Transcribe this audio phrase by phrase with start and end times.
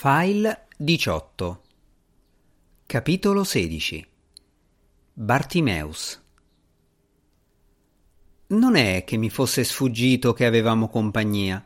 [0.00, 1.60] File 18
[2.86, 4.06] Capitolo 16
[5.12, 6.22] Bartimeus
[8.46, 11.64] Non è che mi fosse sfuggito che avevamo compagnia,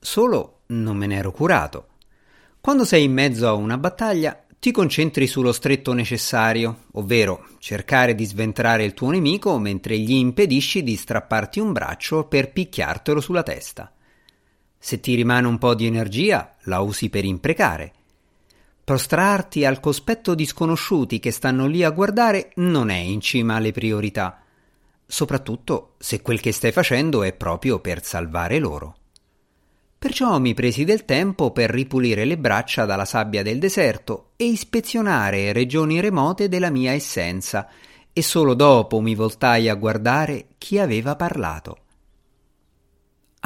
[0.00, 1.88] solo non me n'ero curato.
[2.62, 8.24] Quando sei in mezzo a una battaglia, ti concentri sullo stretto necessario, ovvero cercare di
[8.24, 13.90] sventrare il tuo nemico mentre gli impedisci di strapparti un braccio per picchiartelo sulla testa.
[14.86, 17.92] Se ti rimane un po' di energia, la usi per imprecare.
[18.84, 23.72] Prostrarti al cospetto di sconosciuti che stanno lì a guardare non è in cima alle
[23.72, 24.44] priorità,
[25.04, 28.96] soprattutto se quel che stai facendo è proprio per salvare loro.
[29.98, 35.52] Perciò mi presi del tempo per ripulire le braccia dalla sabbia del deserto e ispezionare
[35.52, 37.68] regioni remote della mia essenza,
[38.12, 41.78] e solo dopo mi voltai a guardare chi aveva parlato.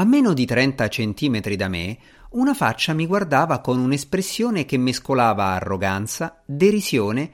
[0.00, 1.98] A meno di 30 centimetri da me,
[2.30, 7.30] una faccia mi guardava con un'espressione che mescolava arroganza, derisione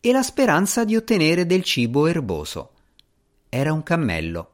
[0.00, 2.72] e la speranza di ottenere del cibo erboso.
[3.48, 4.50] Era un cammello.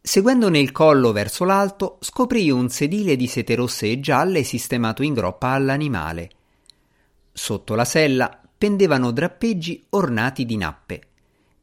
[0.00, 5.14] Seguendone il collo verso l'alto, scoprì un sedile di sete rosse e gialle sistemato in
[5.14, 6.30] groppa all'animale.
[7.32, 11.02] Sotto la sella pendevano drappeggi ornati di nappe.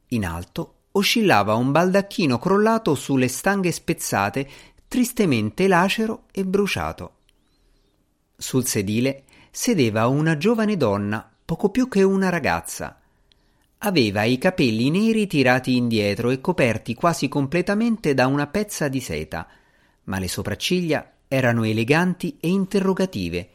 [0.10, 4.50] In alto oscillava un baldacchino crollato sulle stanghe spezzate
[4.88, 7.14] tristemente lacero e bruciato.
[8.38, 13.00] Sul sedile sedeva una giovane donna, poco più che una ragazza.
[13.80, 19.48] Aveva i capelli neri tirati indietro e coperti quasi completamente da una pezza di seta,
[20.06, 23.50] ma le sopracciglia erano eleganti e interrogative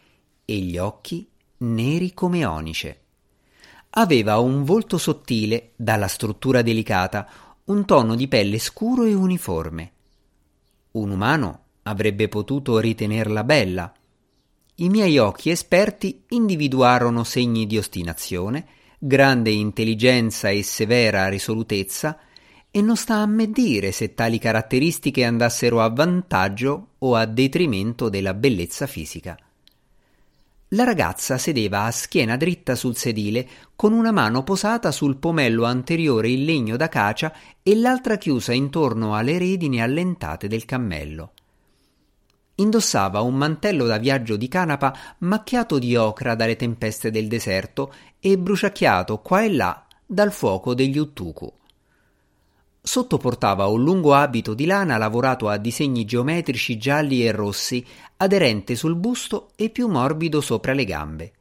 [0.45, 3.01] e gli occhi neri come onice.
[3.91, 7.28] Aveva un volto sottile, dalla struttura delicata,
[7.64, 9.92] un tono di pelle scuro e uniforme.
[10.92, 13.92] Un umano avrebbe potuto ritenerla bella.
[14.77, 18.66] I miei occhi esperti individuarono segni di ostinazione,
[18.98, 22.18] grande intelligenza e severa risolutezza,
[22.70, 28.08] e non sta a me dire se tali caratteristiche andassero a vantaggio o a detrimento
[28.08, 29.36] della bellezza fisica.
[30.75, 36.29] La ragazza sedeva a schiena dritta sul sedile, con una mano posata sul pomello anteriore
[36.29, 41.33] in legno d'acacia e l'altra chiusa intorno alle redini allentate del cammello.
[42.57, 48.39] Indossava un mantello da viaggio di canapa macchiato di ocra dalle tempeste del deserto e
[48.39, 51.52] bruciacchiato qua e là dal fuoco degli uttuku.
[52.83, 57.85] Sotto portava un lungo abito di lana lavorato a disegni geometrici gialli e rossi,
[58.17, 61.33] aderente sul busto e più morbido sopra le gambe.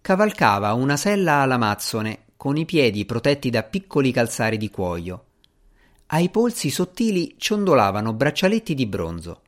[0.00, 5.24] Cavalcava una sella alla mazzone, con i piedi protetti da piccoli calzari di cuoio.
[6.06, 9.40] Ai polsi sottili ciondolavano braccialetti di bronzo.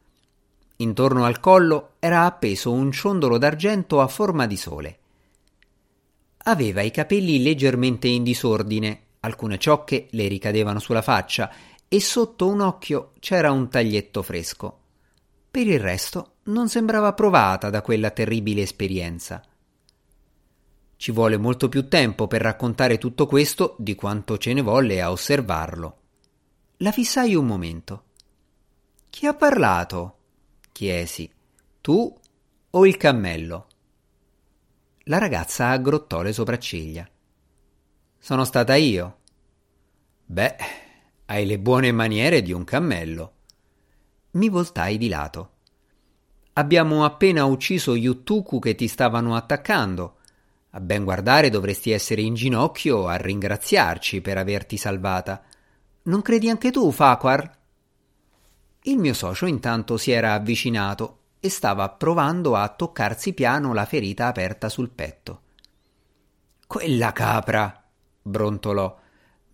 [0.77, 4.99] Intorno al collo era appeso un ciondolo d'argento a forma di sole.
[6.45, 11.53] Aveva i capelli leggermente in disordine, alcune ciocche le ricadevano sulla faccia
[11.89, 14.81] e sotto un occhio c'era un taglietto fresco.
[15.51, 19.43] Per il resto non sembrava provata da quella terribile esperienza.
[20.97, 25.11] Ci vuole molto più tempo per raccontare tutto questo di quanto ce ne volle a
[25.11, 25.99] osservarlo.
[26.79, 28.05] La fissai un momento.
[29.11, 30.19] Chi ha parlato?
[30.73, 31.31] chiesi.
[31.81, 32.15] Tu
[32.71, 33.67] o il cammello?
[35.05, 37.09] La ragazza aggrottò le sopracciglia.
[38.19, 39.19] Sono stata io.
[40.25, 40.57] Beh,
[41.27, 43.33] hai le buone maniere di un cammello.
[44.33, 45.51] Mi voltai di lato.
[46.55, 50.17] Abbiamo appena ucciso gli Uttuku che ti stavano attaccando.
[50.71, 55.43] A ben guardare dovresti essere in ginocchio a ringraziarci per averti salvata.
[56.03, 57.59] Non credi anche tu, Faquar?
[58.83, 64.27] Il mio socio intanto si era avvicinato e stava provando a toccarsi piano la ferita
[64.27, 65.41] aperta sul petto.
[66.67, 67.86] Quella capra!
[68.27, 68.99] Brontolò.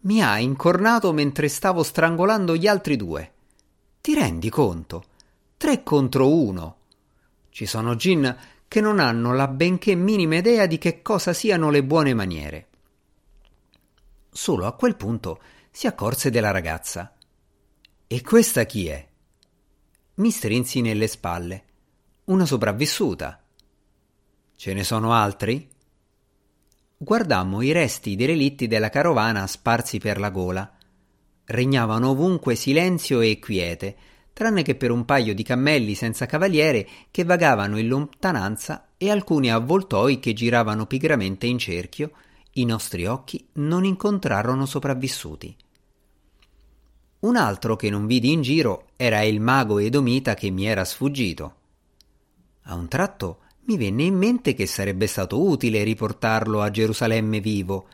[0.01, 3.33] Mi ha incornato mentre stavo strangolando gli altri due.
[4.01, 5.05] Ti rendi conto?
[5.57, 6.77] Tre contro uno.
[7.51, 11.85] Ci sono gin che non hanno la benché minima idea di che cosa siano le
[11.85, 12.69] buone maniere.
[14.31, 15.41] Solo a quel punto
[15.71, 17.15] si accorse della ragazza.
[18.07, 19.07] E questa chi è?
[20.15, 21.65] Mi strinsi nelle spalle.
[22.25, 23.43] Una sopravvissuta.
[24.57, 25.72] Ce ne sono altri?
[27.03, 30.73] Guardammo i resti dei relitti della carovana sparsi per la gola.
[31.47, 33.97] Regnavano ovunque silenzio e quiete,
[34.33, 39.51] tranne che per un paio di cammelli senza cavaliere che vagavano in lontananza e alcuni
[39.51, 42.13] avvoltoi che giravano pigramente in cerchio,
[42.53, 45.57] i nostri occhi non incontrarono sopravvissuti.
[47.21, 51.55] Un altro che non vidi in giro era il mago edomita che mi era sfuggito.
[52.67, 57.89] A un tratto mi venne in mente che sarebbe stato utile riportarlo a Gerusalemme vivo.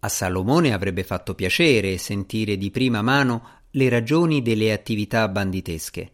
[0.00, 6.12] A Salomone avrebbe fatto piacere sentire di prima mano le ragioni delle attività banditesche.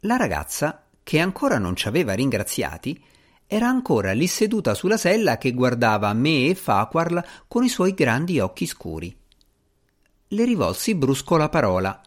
[0.00, 3.02] La ragazza, che ancora non ci aveva ringraziati,
[3.46, 8.40] era ancora lì seduta sulla sella che guardava me e Faquarl con i suoi grandi
[8.40, 9.14] occhi scuri.
[10.28, 12.00] Le rivolsi brusco la parola.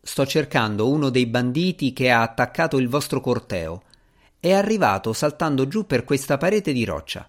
[0.00, 3.82] Sto cercando uno dei banditi che ha attaccato il vostro corteo.
[4.44, 7.26] È arrivato saltando giù per questa parete di roccia.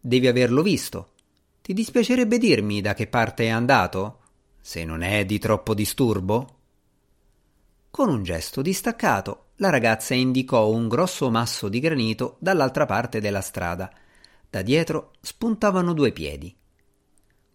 [0.00, 1.14] Devi averlo visto.
[1.60, 4.20] Ti dispiacerebbe dirmi da che parte è andato?
[4.60, 6.58] Se non è di troppo disturbo?
[7.90, 13.40] Con un gesto distaccato, la ragazza indicò un grosso masso di granito dall'altra parte della
[13.40, 13.90] strada.
[14.48, 16.54] Da dietro spuntavano due piedi.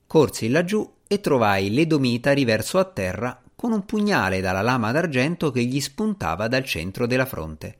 [0.07, 5.63] Corsi laggiù e trovai l'Edomita riverso a terra con un pugnale dalla lama d'argento che
[5.63, 7.77] gli spuntava dal centro della fronte.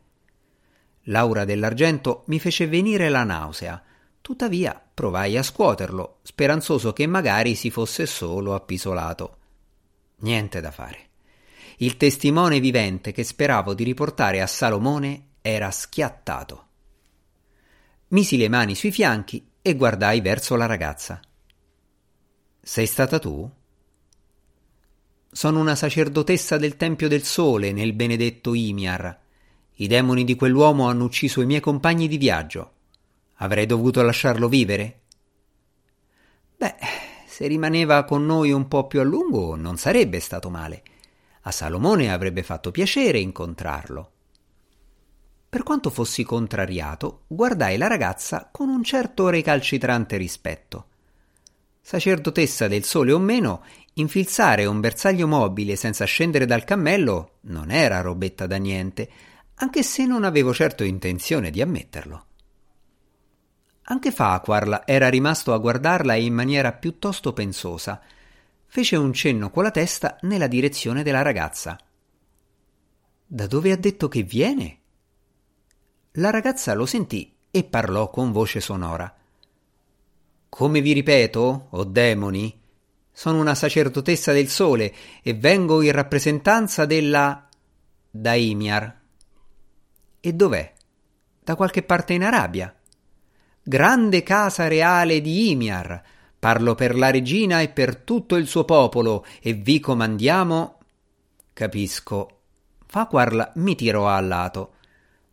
[1.03, 3.83] L'aura dell'argento mi fece venire la nausea
[4.29, 9.37] Tuttavia provai a scuoterlo, speranzoso che magari si fosse solo appisolato.
[10.17, 11.07] Niente da fare.
[11.77, 16.67] Il testimone vivente che speravo di riportare a Salomone era schiattato.
[18.09, 21.19] Misi le mani sui fianchi e guardai verso la ragazza.
[22.61, 23.49] Sei stata tu?
[25.31, 29.19] Sono una sacerdotessa del Tempio del Sole nel benedetto Imiar.
[29.81, 32.71] I demoni di quell'uomo hanno ucciso i miei compagni di viaggio.
[33.35, 34.99] Avrei dovuto lasciarlo vivere?
[36.57, 36.75] Beh,
[37.25, 40.83] se rimaneva con noi un po' più a lungo non sarebbe stato male.
[41.43, 44.11] A Salomone avrebbe fatto piacere incontrarlo.
[45.47, 50.87] Per quanto fossi contrariato, guardai la ragazza con un certo recalcitrante rispetto.
[51.79, 58.01] Sacerdotessa del sole o meno, infilzare un bersaglio mobile senza scendere dal cammello non era
[58.01, 59.09] robetta da niente,
[59.61, 62.25] anche se non avevo certo intenzione di ammetterlo.
[63.83, 67.99] Anche Farquhar era rimasto a guardarla in maniera piuttosto pensosa.
[68.67, 71.77] Fece un cenno con la testa nella direzione della ragazza.
[73.25, 74.77] Da dove ha detto che viene?
[76.13, 79.13] La ragazza lo sentì e parlò con voce sonora.
[80.47, 82.61] Come vi ripeto, o oh demoni,
[83.11, 87.47] sono una sacerdotessa del sole e vengo in rappresentanza della
[88.09, 88.98] Daimiar.
[90.19, 90.73] E dov'è?
[91.43, 92.73] Da qualche parte in Arabia
[93.69, 96.01] grande casa reale di Imiar.
[96.39, 100.79] Parlo per la regina e per tutto il suo popolo e vi comandiamo.
[101.53, 102.39] Capisco.
[102.87, 104.73] Faquarl mi tirò a lato.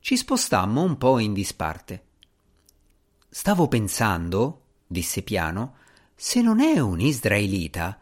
[0.00, 2.02] Ci spostammo un po' in disparte.
[3.30, 5.76] Stavo pensando, disse piano,
[6.14, 7.98] se non è un israelita,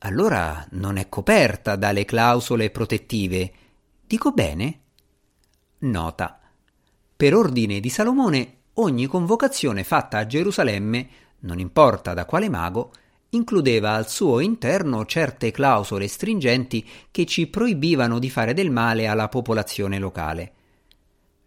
[0.00, 3.52] allora non è coperta dalle clausole protettive.
[4.06, 4.80] Dico bene?
[5.80, 6.40] Nota.
[7.16, 11.08] Per ordine di Salomone ogni convocazione fatta a Gerusalemme,
[11.40, 12.90] non importa da quale mago,
[13.30, 19.28] includeva al suo interno certe clausole stringenti che ci proibivano di fare del male alla
[19.28, 20.52] popolazione locale.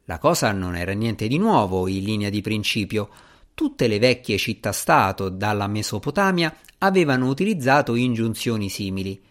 [0.06, 3.10] La cosa non era niente di nuovo in linea di principio.
[3.54, 9.22] Tutte le vecchie città-stato dalla Mesopotamia avevano utilizzato ingiunzioni simili,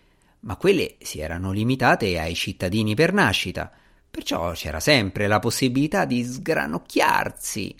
[0.41, 3.73] ma quelle si erano limitate ai cittadini per nascita,
[4.10, 7.76] perciò c'era sempre la possibilità di sgranocchiarsi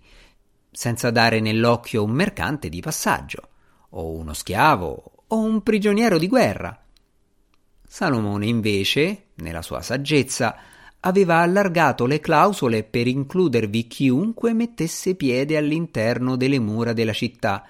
[0.71, 3.49] senza dare nell'occhio un mercante di passaggio,
[3.91, 6.81] o uno schiavo, o un prigioniero di guerra.
[7.87, 10.57] Salomone invece, nella sua saggezza,
[11.01, 17.67] aveva allargato le clausole per includervi chiunque mettesse piede all'interno delle mura della città,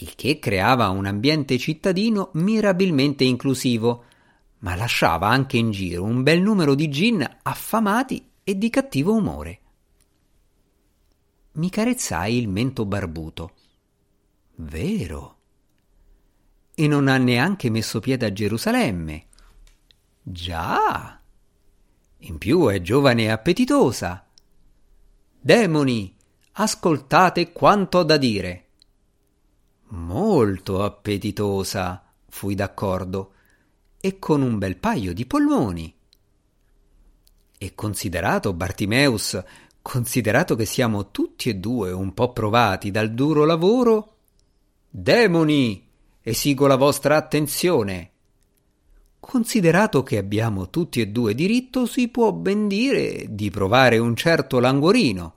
[0.00, 4.04] il che creava un ambiente cittadino mirabilmente inclusivo,
[4.60, 9.60] ma lasciava anche in giro un bel numero di gin affamati e di cattivo umore
[11.58, 13.54] mi carezzai il mento barbuto.
[14.56, 15.36] Vero.
[16.74, 19.26] E non ha neanche messo piede a Gerusalemme.
[20.22, 21.20] Già.
[22.18, 24.24] In più è giovane e appetitosa.
[25.40, 26.16] Demoni,
[26.52, 28.66] ascoltate quanto ho da dire.
[29.88, 33.32] Molto appetitosa, fui d'accordo,
[34.08, 35.94] e con un bel paio di polmoni.
[37.58, 39.42] E considerato Bartimeus
[39.82, 44.16] considerato che siamo tutti e due un po' provati dal duro lavoro,
[44.90, 45.88] demoni,
[46.20, 48.10] esigo la vostra attenzione.
[49.18, 54.58] Considerato che abbiamo tutti e due diritto, si può ben dire di provare un certo
[54.58, 55.34] languorino.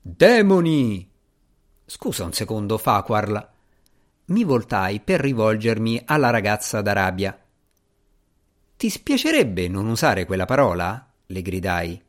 [0.00, 1.08] Demoni!
[1.84, 3.48] Scusa un secondo, Faquarl.
[4.26, 7.39] Mi voltai per rivolgermi alla ragazza d'Arabia.
[8.80, 11.06] Ti spiacerebbe non usare quella parola?
[11.26, 12.02] le gridai.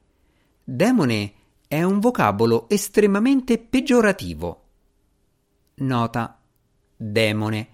[0.63, 1.33] Demone
[1.67, 4.63] è un vocabolo estremamente peggiorativo.
[5.73, 6.39] Nota.
[6.95, 7.67] Demone.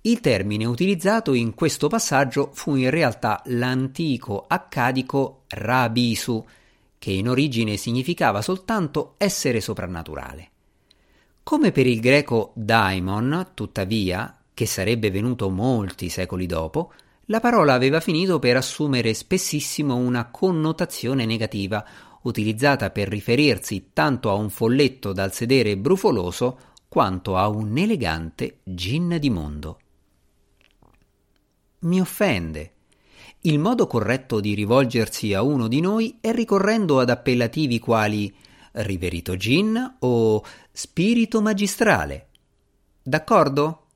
[0.00, 6.44] Il termine utilizzato in questo passaggio fu in realtà l'antico accadico rabisu,
[6.98, 10.50] che in origine significava soltanto essere soprannaturale.
[11.44, 16.92] Come per il greco daimon, tuttavia, che sarebbe venuto molti secoli dopo,
[17.32, 21.82] la parola aveva finito per assumere spessissimo una connotazione negativa,
[22.24, 26.58] utilizzata per riferirsi tanto a un folletto dal sedere brufoloso
[26.88, 29.78] quanto a un elegante gin di mondo.
[31.80, 32.72] Mi offende.
[33.40, 38.32] Il modo corretto di rivolgersi a uno di noi è ricorrendo ad appellativi quali
[38.72, 42.28] riverito gin o spirito magistrale.
[43.02, 43.86] D'accordo?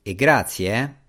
[0.00, 1.04] E grazie, eh?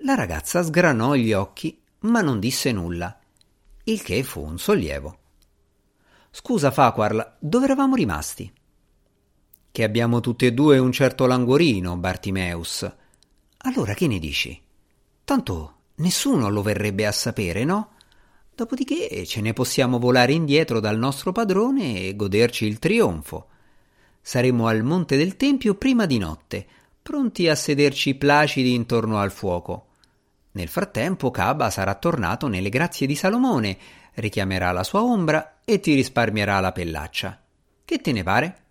[0.00, 3.18] La ragazza sgranò gli occhi, ma non disse nulla,
[3.84, 5.18] il che fu un sollievo.
[6.30, 8.52] Scusa, Faquarl, dove eravamo rimasti?
[9.72, 12.90] Che abbiamo tutti e due un certo languorino, Bartimeus.
[13.58, 14.60] Allora che ne dici?
[15.24, 17.92] Tanto nessuno lo verrebbe a sapere, no?
[18.54, 23.48] Dopodiché ce ne possiamo volare indietro dal nostro padrone e goderci il trionfo.
[24.20, 26.66] Saremo al monte del Tempio prima di notte,
[27.02, 29.85] pronti a sederci placidi intorno al fuoco.
[30.56, 33.76] Nel frattempo Caba sarà tornato nelle grazie di Salomone,
[34.14, 37.38] richiamerà la sua ombra e ti risparmierà la pellaccia.
[37.84, 38.64] Che te ne pare?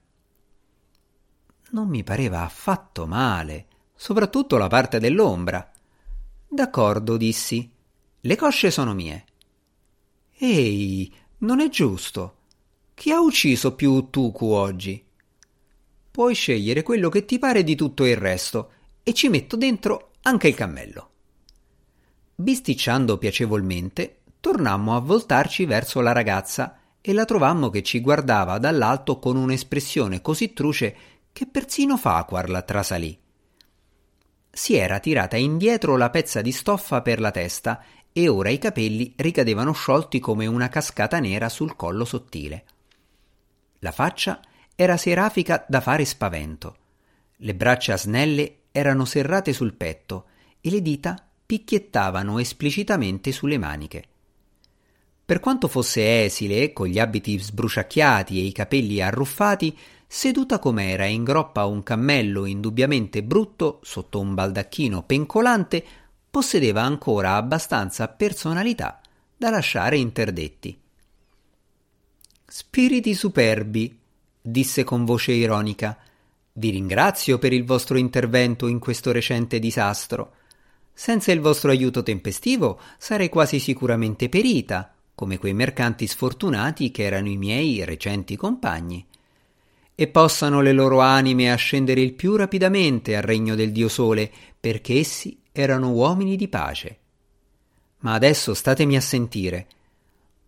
[1.69, 5.71] Non mi pareva affatto male, soprattutto la parte dell'ombra.
[6.47, 7.71] D'accordo, dissi.
[8.19, 9.25] Le cosce sono mie.
[10.39, 12.37] Ehi, non è giusto.
[12.95, 15.05] Chi ha ucciso più Tuku oggi?
[16.09, 18.71] Puoi scegliere quello che ti pare di tutto il resto
[19.03, 21.09] e ci metto dentro anche il cammello.
[22.37, 29.19] Bisticciando piacevolmente, tornammo a voltarci verso la ragazza e la trovammo che ci guardava dall'alto
[29.19, 30.95] con un'espressione così truce
[31.31, 33.17] che persino Faquar la trasalì.
[34.51, 39.13] Si era tirata indietro la pezza di stoffa per la testa e ora i capelli
[39.15, 42.65] ricadevano sciolti come una cascata nera sul collo sottile.
[43.79, 44.41] La faccia
[44.75, 46.77] era serafica da fare spavento.
[47.37, 50.25] Le braccia snelle erano serrate sul petto
[50.59, 54.03] e le dita picchiettavano esplicitamente sulle maniche.
[55.25, 59.75] Per quanto fosse esile, con gli abiti sbruciacchiati e i capelli arruffati,
[60.07, 65.83] seduta com'era in groppa a un cammello indubbiamente brutto sotto un baldacchino pencolante,
[66.29, 69.01] possedeva ancora abbastanza personalità
[69.35, 70.77] da lasciare interdetti.
[72.45, 73.97] Spiriti superbi,
[74.39, 75.97] disse con voce ironica.
[76.53, 80.33] Vi ringrazio per il vostro intervento in questo recente disastro.
[80.97, 87.27] Senza il vostro aiuto tempestivo sarei quasi sicuramente perita, come quei mercanti sfortunati che erano
[87.27, 89.05] i miei recenti compagni.
[89.93, 94.99] E possano le loro anime ascendere il più rapidamente al regno del Dio Sole, perché
[94.99, 96.99] essi erano uomini di pace.
[97.99, 99.67] Ma adesso statemi a sentire.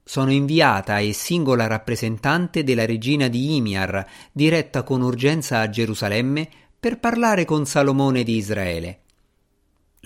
[0.01, 6.49] Sono inviata e singola rappresentante della regina di Imiar, diretta con urgenza a Gerusalemme
[6.79, 9.01] per parlare con Salomone di Israele.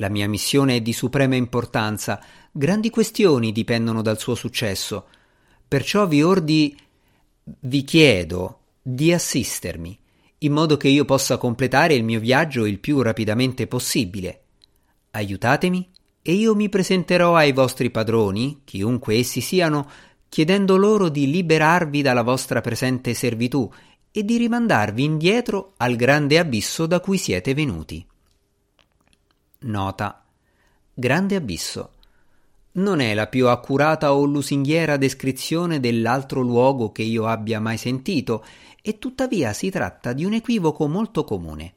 [0.02, 2.20] La mia missione è di suprema importanza,
[2.52, 5.06] grandi questioni dipendono dal suo successo.
[5.68, 6.76] Perciò vi ordi
[7.44, 9.96] vi chiedo di assistermi,
[10.40, 14.42] in modo che io possa completare il mio viaggio il più rapidamente possibile.
[15.12, 15.88] Aiutatemi
[16.24, 19.88] e io mi presenterò ai vostri padroni, chiunque essi siano,
[20.30, 23.72] chiedendo loro di liberarvi dalla vostra presente servitù
[24.12, 28.04] e di rimandarvi indietro al grande abisso da cui siete venuti.
[29.64, 30.24] Nota.
[30.92, 31.92] Grande abisso.
[32.74, 38.44] Non è la più accurata o lusinghiera descrizione dell'altro luogo che io abbia mai sentito,
[38.82, 41.74] e tuttavia si tratta di un equivoco molto comune.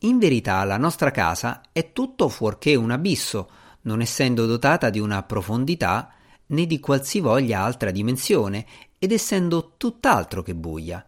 [0.00, 3.50] In verità la nostra casa è tutto fuorché un abisso,
[3.82, 6.14] non essendo dotata di una profondità
[6.46, 8.64] né di qualsivoglia altra dimensione,
[8.98, 11.06] ed essendo tutt'altro che buia.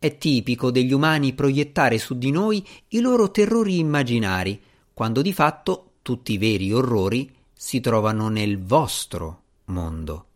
[0.00, 4.60] È tipico degli umani proiettare su di noi i loro terrori immaginari,
[4.96, 10.28] quando di fatto tutti i veri orrori si trovano nel vostro mondo.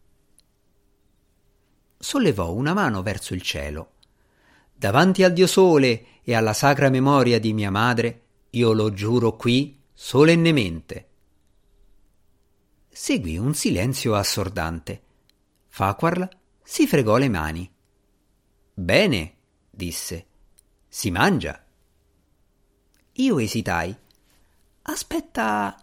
[1.97, 3.93] Sollevò una mano verso il cielo.
[4.75, 9.81] Davanti al Dio Sole e alla sacra memoria di mia madre, io lo giuro qui
[9.95, 11.09] solennemente.
[12.91, 15.03] Seguì un silenzio assordante.
[15.69, 16.29] Faquarl
[16.63, 17.73] si fregò le mani.
[18.75, 19.35] Bene,
[19.71, 20.27] disse.
[20.87, 21.65] Si mangia.
[23.13, 23.97] Io esitai
[24.91, 25.81] Aspetta,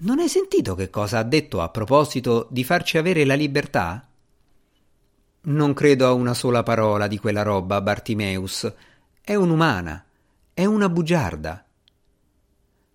[0.00, 4.06] non hai sentito che cosa ha detto a proposito di farci avere la libertà?
[5.44, 8.70] Non credo a una sola parola di quella roba, Bartimeus.
[9.22, 10.04] È un'umana,
[10.52, 11.64] è una bugiarda.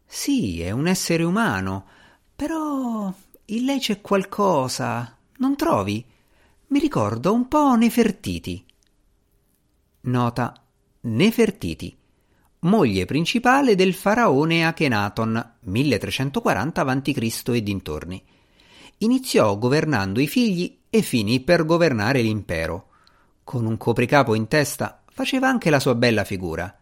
[0.06, 1.86] Sì, è un essere umano,
[2.36, 3.12] però
[3.46, 6.06] in lei c'è qualcosa, non trovi?
[6.68, 8.64] Mi ricordo un po' Nefertiti.
[10.02, 10.54] Nota
[11.02, 11.97] Nefertiti,
[12.68, 17.42] moglie principale del faraone Akhenaton, 1340 a.C.
[17.50, 18.24] e dintorni.
[19.00, 22.90] Iniziò governando i figli e finì per governare l'impero.
[23.44, 26.76] Con un copricapo in testa faceva anche la sua bella figura.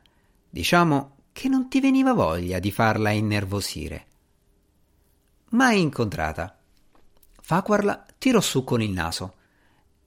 [0.49, 4.05] Diciamo che non ti veniva voglia di farla innervosire.
[5.49, 6.57] Mai incontrata.
[7.41, 9.35] Faquarla tirò su con il naso.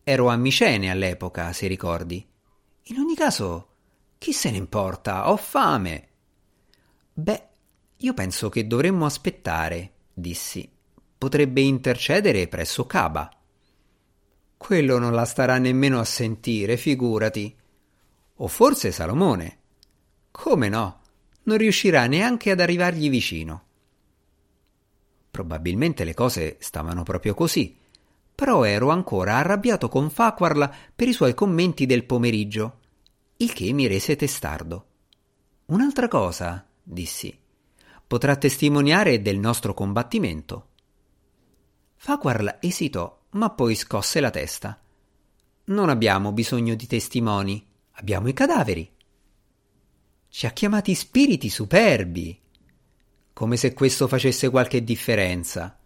[0.02, 2.26] Ero a Micene all'epoca, se ricordi.
[2.84, 3.68] In ogni caso,
[4.18, 5.30] chi se ne importa?
[5.30, 6.08] Ho fame.
[7.12, 7.48] Beh,
[7.96, 10.70] io penso che dovremmo aspettare, dissi.
[11.16, 13.30] Potrebbe intercedere presso Caba.
[14.56, 17.56] Quello non la starà nemmeno a sentire, figurati.
[18.36, 19.58] O forse Salomone.
[20.30, 21.00] Come no?
[21.48, 23.62] non riuscirà neanche ad arrivargli vicino.
[25.30, 27.76] Probabilmente le cose stavano proprio così,
[28.34, 32.77] però ero ancora arrabbiato con Faquarla per i suoi commenti del pomeriggio,
[33.40, 34.86] il che mi rese testardo.
[35.66, 37.36] Un'altra cosa, dissi,
[38.04, 40.70] potrà testimoniare del nostro combattimento.
[41.94, 44.80] Faquarla esitò, ma poi scosse la testa.
[45.66, 48.90] Non abbiamo bisogno di testimoni, abbiamo i cadaveri.
[50.28, 52.40] Ci ha chiamati spiriti superbi.
[53.32, 55.78] Come se questo facesse qualche differenza.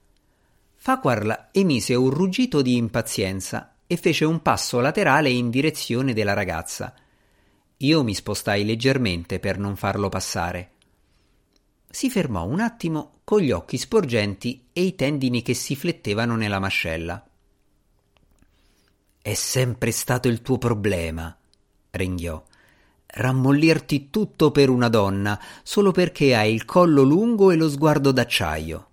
[0.74, 6.94] Faquarla emise un ruggito di impazienza e fece un passo laterale in direzione della ragazza.
[7.82, 10.70] Io mi spostai leggermente per non farlo passare.
[11.88, 16.58] Si fermò un attimo con gli occhi sporgenti e i tendini che si flettevano nella
[16.58, 17.24] mascella.
[19.20, 21.36] È sempre stato il tuo problema,
[21.90, 22.42] ringhiò
[23.14, 28.90] rammollirti tutto per una donna solo perché hai il collo lungo e lo sguardo d'acciaio.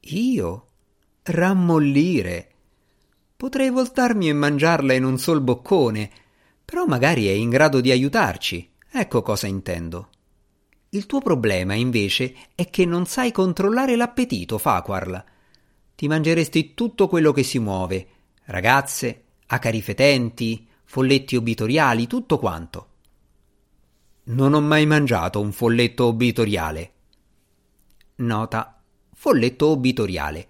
[0.00, 0.66] Io?
[1.22, 2.50] Rammollire?
[3.36, 6.10] Potrei voltarmi e mangiarla in un sol boccone,
[6.66, 8.72] però magari è in grado di aiutarci.
[8.90, 10.10] Ecco cosa intendo.
[10.90, 15.24] Il tuo problema, invece, è che non sai controllare l'appetito, Faquarla.
[15.94, 18.06] Ti mangeresti tutto quello che si muove,
[18.46, 22.88] ragazze, acari fetenti, folletti obitoriali, tutto quanto.
[24.24, 26.92] Non ho mai mangiato un folletto obitoriale.
[28.16, 28.82] Nota:
[29.14, 30.48] folletto obitoriale.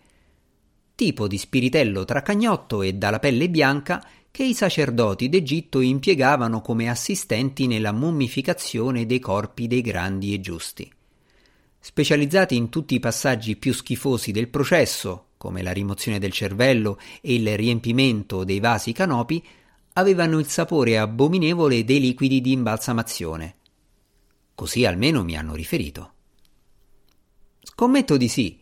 [0.94, 4.02] Tipo di spiritello tracagnotto e dalla pelle bianca
[4.37, 10.92] che i sacerdoti d'Egitto impiegavano come assistenti nella mummificazione dei corpi dei grandi e giusti.
[11.81, 17.33] Specializzati in tutti i passaggi più schifosi del processo, come la rimozione del cervello e
[17.33, 19.42] il riempimento dei vasi canopi,
[19.94, 23.57] avevano il sapore abominevole dei liquidi di imbalsamazione.
[24.55, 26.12] Così almeno mi hanno riferito.
[27.62, 28.61] Scommetto di sì.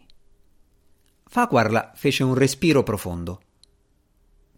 [1.24, 3.40] Faquarla fece un respiro profondo.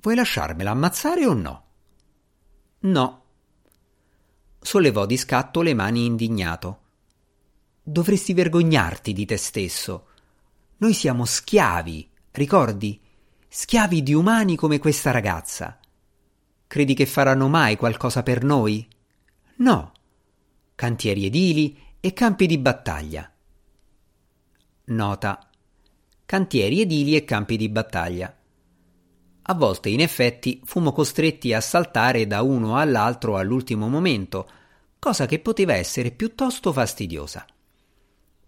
[0.07, 1.64] Vuoi lasciarmela ammazzare o no?
[2.83, 3.25] No.
[4.61, 6.83] Sollevò di scatto le mani indignato.
[7.83, 10.07] Dovresti vergognarti di te stesso.
[10.77, 13.01] Noi siamo schiavi, ricordi?
[13.49, 15.77] Schiavi di umani come questa ragazza.
[16.69, 18.87] Credi che faranno mai qualcosa per noi?
[19.57, 19.92] No.
[20.77, 23.29] Cantieri edili e campi di battaglia.
[24.85, 25.51] Nota.
[26.25, 28.33] Cantieri edili e campi di battaglia.
[29.48, 34.48] A volte, in effetti, fummo costretti a saltare da uno all'altro all'ultimo momento,
[34.98, 37.46] cosa che poteva essere piuttosto fastidiosa.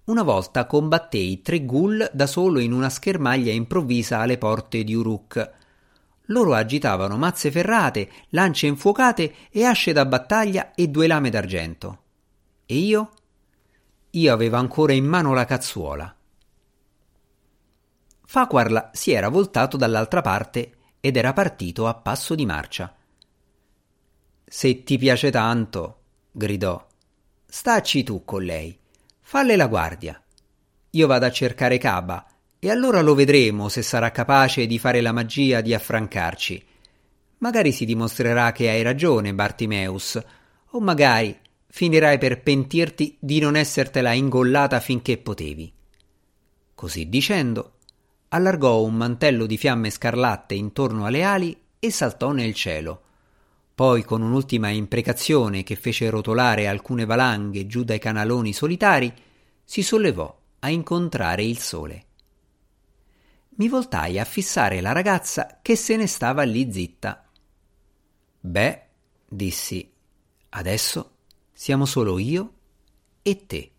[0.06, 5.52] Una volta combattei tre ghoul da solo in una schermaglia improvvisa alle porte di Uruk,
[6.30, 12.02] loro agitavano mazze ferrate, lance infuocate e asce da battaglia e due lame d'argento.
[12.66, 13.12] E io?
[14.10, 16.12] Io avevo ancora in mano la cazzuola.
[18.24, 22.94] Faquarla si era voltato dall'altra parte ed era partito a passo di marcia.
[24.44, 26.00] Se ti piace tanto,
[26.32, 26.86] gridò,
[27.46, 28.76] stacci tu con lei,
[29.20, 30.22] falle la guardia.
[30.90, 32.26] Io vado a cercare Caba
[32.58, 36.64] e allora lo vedremo se sarà capace di fare la magia di affrancarci.
[37.38, 40.20] Magari si dimostrerà che hai ragione, Bartimeus,
[40.70, 45.72] o magari finirai per pentirti di non essertela ingollata finché potevi.
[46.74, 47.77] Così dicendo,
[48.28, 53.02] allargò un mantello di fiamme scarlatte intorno alle ali e saltò nel cielo.
[53.74, 59.12] Poi, con un'ultima imprecazione che fece rotolare alcune valanghe giù dai canaloni solitari,
[59.64, 62.06] si sollevò a incontrare il sole
[63.58, 67.28] mi voltai a fissare la ragazza che se ne stava lì zitta.
[68.40, 68.82] Beh,
[69.28, 69.92] dissi,
[70.50, 71.16] adesso
[71.52, 72.52] siamo solo io
[73.22, 73.72] e te.